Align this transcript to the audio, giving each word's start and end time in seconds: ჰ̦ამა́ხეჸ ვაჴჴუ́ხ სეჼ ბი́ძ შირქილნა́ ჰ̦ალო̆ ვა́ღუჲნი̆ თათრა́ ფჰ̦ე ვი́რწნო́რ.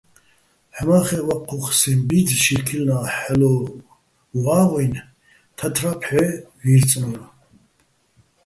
ჰ̦ამა́ხეჸ 0.75 1.21
ვაჴჴუ́ხ 1.27 1.65
სეჼ 1.79 1.91
ბი́ძ 2.07 2.27
შირქილნა́ 2.43 3.03
ჰ̦ალო̆ 3.15 3.57
ვა́ღუჲნი̆ 4.43 5.07
თათრა́ 5.57 5.93
ფჰ̦ე 6.01 6.23
ვი́რწნო́რ. 6.63 7.19